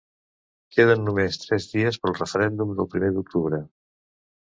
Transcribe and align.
Queden 0.77 1.03
només 1.09 1.37
tres 1.45 1.69
dies 1.75 2.01
pel 2.07 2.19
referèndum 2.23 2.75
del 2.81 2.93
primer 2.97 3.15
d’octubre. 3.19 3.65